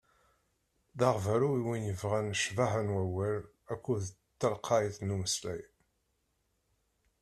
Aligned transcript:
D 0.99 1.01
aɣbalu 1.09 1.49
i 1.59 1.61
win 1.67 1.87
yebɣan 1.87 2.35
ccbaḥa 2.39 2.81
n 2.87 2.93
wawal 2.95 3.37
akked 3.73 4.03
telqayt 4.39 4.97
n 5.01 5.13
umeslay. 5.15 5.63